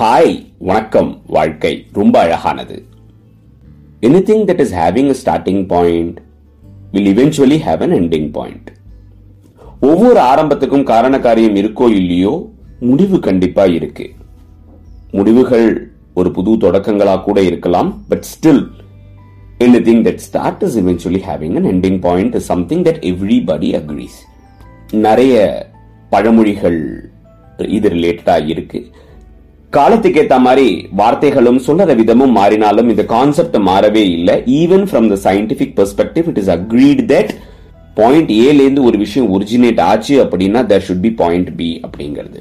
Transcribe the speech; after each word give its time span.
Hi 0.00 0.46
வணக்கம் 0.58 1.20
வாழ்க்கை. 1.26 1.86
ரொம்ப 1.92 2.20
அழகானது. 2.20 2.84
Anything 4.00 4.44
that 4.44 4.58
is 4.58 4.74
having 4.74 5.14
a 5.14 5.14
starting 5.24 5.66
point 5.66 6.20
will 6.92 7.16
eventually 7.16 7.58
have 7.66 7.80
an 7.80 7.92
ending 7.92 8.30
point 8.32 8.72
ஒவ்வொரு 9.80 10.20
ஆரம்பத்துக்கும் 10.20 10.82
காரண 10.82 11.18
காரியம் 11.18 11.56
இருக்கோ 11.56 11.90
இல்லையோ 11.90 12.50
முடிவு 12.80 13.18
கண்டிப்பா 13.18 13.64
இருக்கு. 13.64 14.10
முடிவுகள் 15.10 15.90
ஒரு 16.14 16.30
புது 16.30 16.50
தொடக்கங்களா 16.50 17.22
கூட 17.22 17.42
இருக்கலாம் 17.42 18.04
பட் 18.08 18.24
ஸ்டில் 18.34 18.70
எனி 19.58 19.80
திங் 19.80 20.18
start 20.32 20.62
is 20.62 20.78
eventually 20.84 21.20
having 21.20 21.56
an 21.56 21.64
ending 21.64 21.98
point 21.98 22.34
is 22.34 22.38
something 22.38 22.82
that 22.82 23.02
everybody 23.02 23.74
agrees 23.74 24.46
நிறைய 24.92 25.66
பழமொழிகள் 26.12 26.80
இது 27.76 27.88
ரிலேட்டடா 27.96 28.36
இருக்கு. 28.52 28.80
காலத்துக்கு 29.76 30.20
ஏத்த 30.22 30.36
மாதிரி 30.46 30.68
வார்த்தைகளும் 31.00 31.60
சொல்லுற 31.66 31.92
விதமும் 32.00 32.34
மாறினாலும் 32.38 32.88
இந்த 32.92 33.04
கான்செப்ட் 33.12 33.56
மாறவே 33.68 34.02
இல்லை. 34.16 34.34
Even 34.60 34.84
from 34.88 35.08
the 35.12 35.16
scientific 35.26 35.74
perspective 35.78 36.26
it 36.32 36.40
is 36.42 36.50
agreed 36.56 37.02
that 37.12 37.32
point 38.00 38.30
ஏல 38.44 38.58
இருந்து 38.64 38.82
ஒரு 38.88 38.98
விஷயம் 39.04 39.30
ஒரிஜினேட் 39.36 39.80
ஆச்சு 39.90 40.14
அப்படின்னா 40.24 40.60
there 40.70 40.84
should 40.88 41.04
be 41.06 41.12
point 41.22 41.50
be 41.60 41.68
அப்படிங்கிறது. 41.86 42.40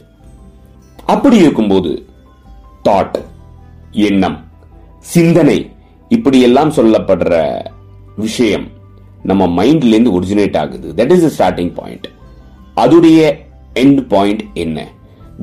அப்படி 1.13 1.37
இருக்கும்போது 1.43 1.91
தாட் 2.87 3.17
எண்ணம் 4.07 4.37
சிந்தனை 5.13 5.57
இப்படி 6.15 6.39
எல்லாம் 6.47 6.71
சொல்லப்படுற 6.77 7.35
விஷயம் 8.25 8.67
நம்ம 9.29 9.47
மைண்ட்ல 9.57 9.93
இருந்து 9.95 10.15
ஒரிஜினேட் 10.17 10.57
ஆகுது. 10.61 10.89
தட் 10.99 11.13
இஸ் 11.15 11.25
ஸ்டார்டிங் 11.35 11.73
பாயிண்ட் 11.79 12.07
அதுடைய 12.83 13.19
எண்ட் 13.73 14.01
பாயிண்ட் 14.07 14.43
என்ன? 14.53 14.87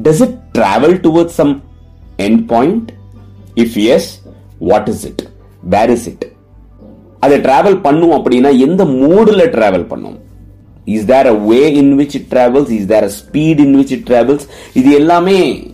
Does 0.03 0.21
it 0.21 0.39
travel 0.59 0.97
toward 1.07 1.35
some 1.41 1.63
end 2.17 2.47
point 2.47 2.91
if 3.55 3.77
yes 3.85 4.23
what 4.59 4.89
is 4.89 5.05
it 5.07 5.29
where 5.61 5.91
is 5.91 6.09
it 6.09 6.33
அதை 7.21 7.39
டிராவல் 7.39 7.81
பண்ணும் 7.81 8.11
அப்படின்னா 8.11 8.59
எந்த 8.59 8.85
மூடில் 8.85 9.45
டிராவல் 9.55 9.87
பண்ணும்? 9.87 10.19
Is 10.85 11.05
there 11.05 11.27
a 11.27 11.33
way 11.33 11.73
in 11.73 11.99
which 11.99 12.15
it 12.15 12.29
travels 12.31 12.71
is 12.71 12.87
there 12.87 13.05
a 13.05 13.11
speed 13.21 13.59
in 13.59 13.77
which 13.79 13.91
it 13.91 14.07
travels 14.11 14.47
இது 14.73 14.91
எல்லாமே 14.91 15.67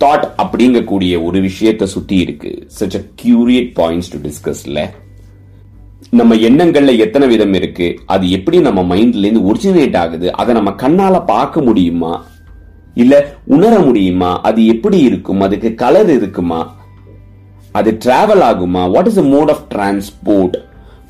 thought 0.00 0.26
அப்படிங்கக்கூடிய 0.42 1.24
ஒரு 1.24 1.40
விஷயத்தை 1.40 1.86
சுத்தி 1.86 2.16
இருக்கு. 2.16 2.68
Such 2.80 2.96
a 2.96 3.02
curated 3.22 3.70
points 3.80 4.12
to 4.12 4.18
டிஸ்கஸ்ல 4.28 4.90
நம்ம 6.12 6.34
எண்ணங்கள்ல 6.34 6.98
எத்தனை 6.98 7.28
விதம் 7.28 7.52
இருக்கு? 7.52 8.00
அது 8.06 8.30
எப்படி 8.30 8.60
நம்ம 8.60 8.96
மைண்ட்ல 8.96 9.24
இருந்து 9.24 9.54
ஒரிஜினேட் 9.54 9.96
ஆகுது? 9.96 10.32
அதை 10.32 10.54
நம்ம 10.54 10.70
கண்ணால 10.70 11.24
பார்க்க 11.24 11.60
முடியுமா? 11.60 12.24
இல்ல 12.94 13.34
உணர 13.44 13.78
முடியுமா? 13.78 14.40
அது 14.40 14.66
எப்படி 14.66 14.98
இருக்கும்? 14.98 15.40
அதுக்கு 15.40 15.74
கலர் 15.74 16.10
இருக்குமா? 16.10 16.76
அது 17.72 17.98
டிராவல் 18.04 18.44
ஆகுமா? 18.50 18.90
What 18.90 19.06
is 19.06 19.20
mode 19.20 19.50
of 19.50 19.64
transport 19.74 20.56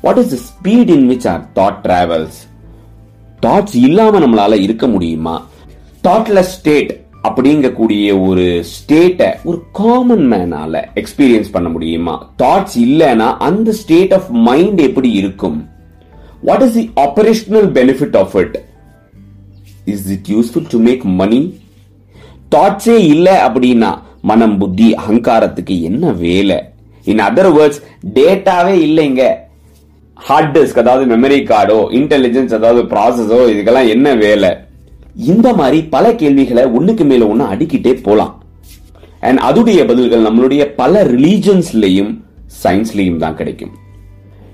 what 0.01 0.17
is 0.17 0.53
speed 0.53 0.89
in 0.89 1.09
which 1.09 1.27
our 1.27 1.45
thought 1.55 1.87
travels 1.87 2.39
thoughts 3.41 3.75
இல்லாம 3.75 4.19
நம்மளால 4.19 4.61
இருக்க 4.61 4.87
முடியுமா? 4.87 5.45
தாட்லெஸ் 6.03 6.53
ஸ்டேட் 6.57 7.02
அப்படிங்கக்கூடிய 7.27 8.05
ஒரு 8.27 8.45
ஸ்டேட்டை 8.71 9.27
ஒரு 9.49 9.59
காமன் 9.71 10.25
மேனால 10.31 10.81
எக்ஸ்பீரியன்ஸ் 11.01 11.51
பண்ண 11.51 11.69
முடியுமா? 11.69 12.15
தாட்ஸ் 12.41 12.75
இல்லைன்னா 12.85 13.27
அந்த 13.47 13.71
ஸ்டேட் 13.81 14.13
ஆஃப் 14.13 14.29
மைண்ட் 14.47 14.79
எப்படி 14.87 15.11
இருக்கும்? 15.11 15.59
What 16.49 16.61
is 16.61 16.73
the 16.73 16.85
operational 17.05 17.69
benefit 17.79 18.17
of 18.21 18.35
it 18.43 18.57
is 19.93 20.09
it 20.15 20.29
useful 20.35 20.67
to 20.73 20.79
make 20.79 21.05
money 21.21 21.41
தாட்ஸே 22.55 22.97
இல்லை 23.13 23.35
அப்படின்னா 23.47 23.91
மனம் 24.31 24.57
புத்தி 24.57 24.89
அகங்காரத்துக்கு 25.03 25.77
என்ன 25.81 26.11
வேலை? 26.25 26.59
இன் 27.05 27.23
அதர் 27.29 27.51
வேர்ட்ஸ் 27.57 27.81
டேட்டாவே 28.17 28.75
இல்லைங்க. 28.87 29.23
ஹார்ட் 30.27 30.53
டிஸ்க் 30.57 30.83
அதாவது 30.83 31.05
மெமரி 31.15 31.39
கார்டோ 31.53 31.79
இன்டெலிஜென்ஸ் 32.01 32.53
அதாவது 32.59 32.83
ப்ராசஸோ 32.93 33.39
இதுக்கெல்லாம் 33.53 33.89
என்ன 33.95 34.13
வேலை? 34.25 34.51
இந்த 35.15 35.53
மாதிரி 35.53 35.83
பல 35.83 36.15
கேள்விகளை 36.15 36.63
ஒண்ணுக்கு 36.63 37.05
மேல 37.05 37.25
ஒண்ணு 37.25 37.47
அடிக்கிட்டே 37.53 38.03
போலாம். 38.03 38.43
அண்ட் 39.19 39.39
அதுடைய 39.39 39.87
பதில்கள் 39.87 40.21
நம்மளுடைய 40.21 40.63
பல 40.63 41.03
ரிலீஜன்ஸ்லயும் 41.03 42.21
சயின்ஸ்லயும் 42.63 43.17
தான் 43.17 43.35
கிடைக்கும். 43.35 43.71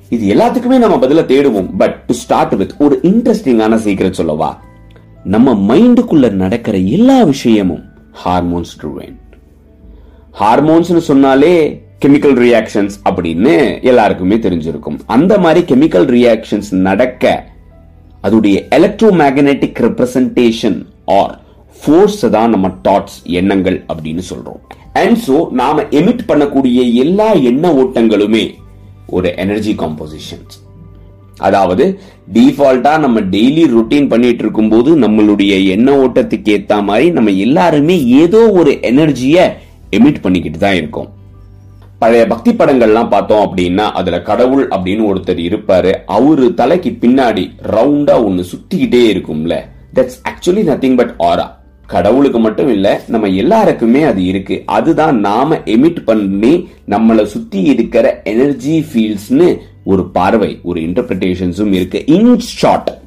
இது 0.09 0.35
எல்லாத்துக்குமே 0.35 0.77
நம்ம 0.77 0.95
பதில 0.95 1.21
தேடுவோம். 1.25 1.69
பட் 1.77 1.95
டு 1.95 2.13
ஸ்டார்ட் 2.13 2.55
வித் 2.55 2.71
ஒரு 2.79 2.99
இன்ட்ரெஸ்டிங்கான 3.03 3.75
சீக்கிரம் 3.75 4.13
சொல்லவா? 4.13 4.63
நம்ம 5.23 5.75
மைண்டுக்குள்ள 5.75 6.31
நடக்கிற 6.31 6.77
எல்லா 6.77 7.23
விஷயமும் 7.23 7.83
ஹார்மோன்ஸ் 8.25 8.75
ட்ரூவேன் 8.81 9.15
ஹார்மோன்ஸ்னு 10.39 10.97
சொன்னாலே 10.97 11.83
கெமிக்கல் 12.05 12.35
ரியாக்ஷன்ஸ் 12.35 12.89
அப்படின்னு 13.09 13.81
எல்லாருக்குமே 13.81 14.35
தெரிஞ்சிருக்கும். 14.35 14.99
அந்த 15.05 15.39
மாதிரி 15.39 15.75
கெமிக்கல் 15.75 16.05
ரியாக்ஷன்ஸ் 16.05 16.71
நடக்க 16.71 17.48
அதுடைய 18.23 18.55
electro 18.69 19.09
magnetic 19.21 19.79
representation 19.87 20.79
or 21.19 21.33
force 21.81 22.23
தான் 22.29 22.49
நம்ம 22.49 22.67
தாட்ஸ் 22.87 23.19
எண்ணங்கள் 23.39 23.77
அப்படின்னு 23.89 24.23
சொல்றோம். 24.31 24.59
அண்ட் 24.93 25.17
ஸோ 25.17 25.35
நாம 25.51 25.83
எமிட் 25.99 26.23
பண்ணக்கூடிய 26.27 26.79
எல்லா 27.03 27.29
எண்ண 27.51 27.71
ஓட்டங்களுமே 27.83 28.43
ஒரு 29.09 29.29
எனர்ஜி 29.35 29.73
காம்போசிஷன்ஸ் 29.73 30.57
அதாவது 31.37 31.85
டிஃபால்ட்டா 32.33 32.99
நம்ம 32.99 33.19
டெய்லி 33.35 33.63
ரொட்டீன் 33.75 34.07
பண்ணிட்டு 34.07 34.43
இருக்கும்போது 34.43 34.91
நம்மளுடைய 34.97 35.53
எண்ண 35.75 35.91
ஓட்டத்துக்கு 36.05 36.51
ஏத்த 36.55 36.81
மாதிரி 36.81 37.11
நம்ம 37.11 37.29
எல்லாருமே 37.45 37.95
ஏதோ 38.23 38.41
ஒரு 38.51 38.71
எனர்ஜிய 38.81 39.37
எமிட் 39.97 40.21
பண்ணிக்கிட்டு 40.21 40.57
தான் 40.57 40.75
இருக்கோம். 40.75 41.09
பழைய 41.99 42.27
பக்தி 42.27 42.51
படங்கள்லாம் 42.51 43.09
பார்த்தோம் 43.09 43.43
அப்படின்னா 43.47 43.85
அதுல 43.91 44.21
கடவுள் 44.21 44.67
அப்படின்னு 44.67 45.03
ஒருத்தர் 45.11 45.41
இருப்பாரு. 45.49 45.91
அவரு 46.05 46.53
தலைக்கு 46.53 46.97
பின்னாடி 47.01 47.43
ரவுண்டா 47.63 48.15
ஒண்ணு 48.27 48.43
சுத்திக்கிட்டே 48.51 49.01
இருக்கும்ல. 49.13 49.55
That's 49.95 50.19
actually 50.29 50.63
nothing 50.69 50.95
but 50.95 51.13
aura 51.17 51.57
கடவுளுக்கு 51.87 52.39
மட்டும் 52.39 52.69
இல்ல 52.69 53.01
நம்ம 53.07 53.27
எல்லாருக்குமே 53.27 54.01
அது 54.03 54.23
இருக்கு. 54.23 54.63
அதுதான் 54.65 55.19
நாம 55.19 55.55
எமிட் 55.55 56.03
பண்ணி 56.05 56.67
நம்மள 56.89 57.23
சுத்தி 57.23 57.61
இருக்கிற 57.61 58.21
எனர்ஜி 58.23 58.85
ஃபீல்ட்ஸ்னு 58.93 59.57
ஒரு 59.83 60.09
பார்வை 60.09 60.59
ஒரு 60.63 60.81
இன்டர்பிரிட்டேஷன்ஸும் 60.81 61.71
இருக்கு. 61.71 62.05
In 62.05 62.39
short 62.39 62.97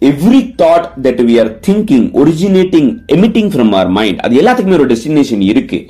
every 0.00 0.40
thought 0.62 0.86
that 1.02 1.20
we 1.26 1.40
are 1.40 1.58
thinking 1.66 2.12
originating 2.12 2.88
emitting 3.12 3.50
from 3.52 3.68
our 3.68 3.88
mind 3.88 4.18
அது 4.18 4.40
எல்லாத்துக்குமே 4.40 4.72
ஒரு 4.72 4.86
டெஸ்டினேஷன் 4.86 5.40
இருக்கு. 5.40 5.86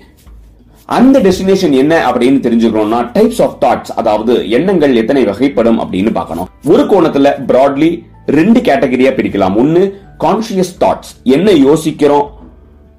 அந்த 0.86 1.20
டெஸ்டினேஷன் 1.20 1.70
என்ன 1.70 2.10
அப்படின்னு 2.10 2.40
தெரிஞ்சுக்கணும்னா 2.46 3.10
டைப்ஸ் 3.14 3.42
ஆஃப் 3.42 3.62
தாட்ஸ் 3.62 3.90
அதாவது 3.90 4.50
எண்ணங்கள் 4.50 4.96
எத்தனை 4.96 5.24
வகைப்படும் 5.24 5.78
அப்படின்னு 5.80 6.10
பார்க்கணும். 6.10 6.48
ஒரு 6.64 6.82
கோணத்துல 6.84 7.44
பிராட்லி 7.46 8.02
ரெண்டு 8.26 8.60
கேட்டகரியா 8.60 9.12
பிரிக்கலாம். 9.18 9.56
ஒன்னு 9.56 10.00
கான்சியஸ் 10.18 10.72
தாட்ஸ் 10.80 11.12
என்ன 11.22 11.50
யோசிக்கிறோம்? 11.50 12.30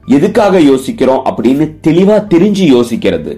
எதுக்காக 0.06 0.60
யோசிக்கிறோம்? 0.60 1.26
அப்படின்னு 1.26 1.76
தெளிவா 1.88 2.18
தெரிஞ்சு 2.34 2.66
யோசிக்கிறது. 2.76 3.38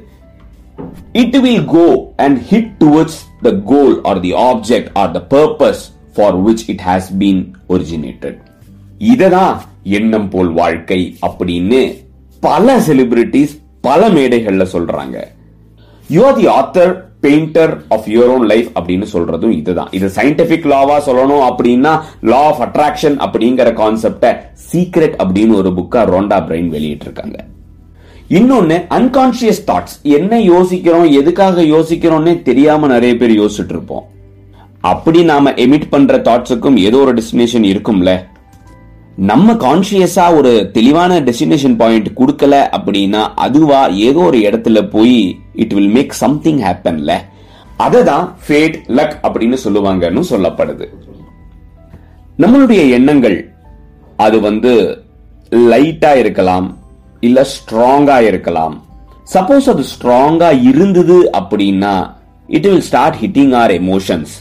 It 1.12 1.38
will 1.38 1.66
go 1.66 2.14
and 2.16 2.38
hit 2.52 2.72
towards 2.80 3.20
the 3.42 3.52
goal 3.52 4.02
or 4.04 4.20
the 4.20 4.34
object 4.34 4.88
or 4.94 5.12
the 5.12 5.26
purpose 5.30 5.82
for 6.14 6.44
which 6.44 6.64
it 6.68 6.82
has 6.86 7.10
been 7.20 7.52
originated 7.70 8.38
இததான் 9.00 9.58
எண்ணம் 9.84 10.30
போல் 10.30 10.50
வாழ்க்கை 10.50 11.18
அப்படின்னு 11.28 11.96
பல 12.40 12.80
செலிபிரிட்டிஸ் 12.80 13.64
பல 13.88 14.10
மேடைகள்ல 14.18 14.66
சொல்றாங்க. 14.76 15.18
You 16.16 16.22
are 16.30 16.38
the 16.40 16.48
author 16.60 16.94
painter 17.26 17.72
of 17.96 18.08
your 18.14 18.32
own 18.34 18.46
life 18.52 18.68
அப்படின்னு 18.78 19.08
சொல்றதும் 19.14 19.54
இதுதான். 19.60 19.92
இது 19.98 20.08
சயின்டிபிக் 20.18 20.66
லாவா 20.72 20.98
சொல்லணும் 21.08 21.44
அப்படின்னா 21.50 21.94
லா 22.32 22.42
ஆஃப் 22.52 22.62
அட்ராக்ஷன் 22.68 23.18
அப்படிங்கிற 23.26 23.70
கான்செப்ட 23.82 24.34
சீக்ரெட் 24.72 25.16
அப்படின்னு 25.24 25.56
ஒரு 25.62 25.72
புக்கா 25.80 26.02
ரோண்டா 26.14 26.40
பிரைன் 26.48 26.70
வெளியிட்டு 26.76 27.08
இருக்காங்க 27.10 27.38
இன்னொன்னு 28.38 28.78
அன்கான்சியஸ் 28.98 29.64
தாட்ஸ் 29.70 29.96
என்ன 30.18 30.40
யோசிக்கிறோம் 30.52 31.08
எதுக்காக 31.20 31.64
யோசிக்கிறோம்னே 31.74 32.36
தெரியாம 32.50 32.88
நிறைய 32.94 33.16
பேர் 33.18 33.34
யோசிச்சுட்டு 33.42 33.76
இருப்போம். 33.76 34.06
அப்படி 34.92 35.20
நாம 35.32 35.52
எமிட் 35.66 35.90
பண்ற 35.90 36.18
தாட்ஸுக்கும் 36.30 36.80
ஏதோ 36.88 36.98
ஒரு 36.98 37.14
டெஸ்டினேஷன் 37.14 37.68
இருக்கும்ல. 37.74 38.12
நம்ம 39.18 39.54
கான்சியஸா 39.54 40.36
ஒரு 40.36 40.72
தெளிவான 40.74 41.20
டெஸ்டினேஷன் 41.20 41.76
பாயிண்ட் 41.76 42.08
கொடுக்கல 42.08 42.68
அப்படின்னா 42.78 43.28
அதுவா 43.36 43.88
ஏதோ 43.88 44.20
ஒரு 44.20 44.38
இடத்துல 44.38 44.90
போய் 44.90 45.38
இட் 45.54 45.74
வில் 45.74 45.90
மேக் 45.90 46.12
சம்திங் 46.12 46.60
ஹேப்பன்ல 46.60 47.20
அததான் 47.80 48.30
ஃபேட் 48.48 48.76
லக் 48.88 49.16
அப்படின்னு 49.24 49.58
சொல்லுவாங்கன்னு 49.64 50.24
சொல்லப்படுது. 50.30 50.88
நம்மளுடைய 52.38 52.90
எண்ணங்கள் 52.90 53.54
அது 54.18 54.40
வந்து 54.40 55.04
லைட்டா 55.52 56.16
இருக்கலாம் 56.16 56.78
இல்ல 57.20 57.46
ஸ்ட்ராங்கா 57.54 58.22
இருக்கலாம். 58.22 58.84
சப்போஸ் 59.34 59.70
அது 59.70 59.84
ஸ்ட்ராங்கா 59.84 60.68
இருந்தது 60.68 61.30
அப்படின்னா 61.38 62.12
it 62.48 62.64
will 62.64 62.82
start 62.82 63.16
hitting 63.22 63.56
our 63.56 63.72
emotions 63.72 64.34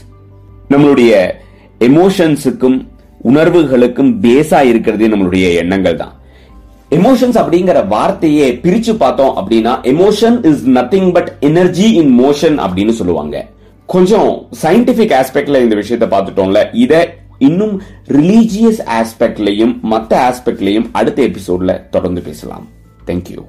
நம்மளுடைய 0.69 1.31
எமோஷன்ஸுக்கும் 1.79 2.87
உணர்வுகளுக்கும் 3.29 4.11
பேஸா 4.25 4.61
இருக்கிறதே 4.71 5.07
நம்மளுடைய 5.07 5.45
எண்ணங்கள் 5.55 5.99
தான். 6.01 6.13
எமோஷன்ஸ் 6.97 7.37
அப்படிங்கிற 7.41 7.87
வார்த்தையே 7.87 8.47
பிரிச்சு 8.63 8.93
பார்த்தோம் 9.03 9.33
அப்படின்னா 9.37 9.73
emotion 9.93 10.37
is 10.51 10.63
nothing 10.77 11.09
but 11.13 11.31
energy 11.39 11.87
in 12.01 12.13
motion 12.19 12.57
அப்படின்னு 12.65 12.95
சொல்லுவாங்க. 12.99 13.45
கொஞ்சம் 13.85 14.29
சயின்டிபிக் 14.61 15.15
ஆஸ்பெக்ட்ல 15.21 15.63
இந்த 15.65 15.75
விஷயத்தை 15.75 16.07
பார்த்துட்டோம்ல 16.13 16.61
இதை 16.85 17.01
இன்னும் 17.39 17.81
ரிலீஜியஸ் 18.07 18.81
ஆஸ்பெக்ட்லயும் 18.99 19.73
மத்த 19.91 20.13
ஆஸ்பெக்ட்லையும் 20.27 20.87
அடுத்த 20.91 21.21
எபிசோட்ல 21.23 21.73
தொடர்ந்து 21.89 22.21
பேசலாம். 22.21 22.67
தேங்க்யூ 23.07 23.41